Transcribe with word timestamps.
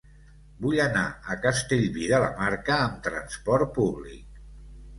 Vull 0.65 0.79
anar 0.85 1.03
a 1.33 1.35
Castellví 1.43 2.09
de 2.13 2.23
la 2.25 2.31
Marca 2.41 2.81
amb 2.89 2.99
trasport 3.11 3.73
públic. 3.79 4.45